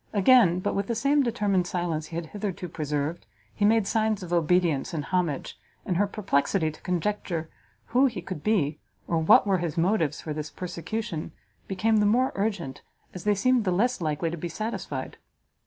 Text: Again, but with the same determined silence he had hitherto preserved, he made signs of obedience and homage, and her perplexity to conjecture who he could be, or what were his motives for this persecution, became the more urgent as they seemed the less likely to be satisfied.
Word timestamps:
Again, 0.13 0.61
but 0.61 0.73
with 0.73 0.87
the 0.87 0.95
same 0.95 1.21
determined 1.21 1.67
silence 1.67 2.07
he 2.07 2.15
had 2.15 2.25
hitherto 2.25 2.67
preserved, 2.67 3.27
he 3.53 3.63
made 3.65 3.85
signs 3.85 4.23
of 4.23 4.33
obedience 4.33 4.95
and 4.95 5.05
homage, 5.05 5.59
and 5.85 5.97
her 5.97 6.07
perplexity 6.07 6.71
to 6.71 6.81
conjecture 6.81 7.49
who 7.89 8.07
he 8.07 8.19
could 8.19 8.41
be, 8.41 8.79
or 9.07 9.19
what 9.19 9.45
were 9.45 9.59
his 9.59 9.77
motives 9.77 10.19
for 10.19 10.33
this 10.33 10.49
persecution, 10.49 11.33
became 11.67 11.97
the 11.97 12.07
more 12.07 12.31
urgent 12.33 12.81
as 13.13 13.25
they 13.25 13.35
seemed 13.35 13.63
the 13.63 13.69
less 13.71 14.01
likely 14.01 14.31
to 14.31 14.37
be 14.37 14.49
satisfied. 14.49 15.17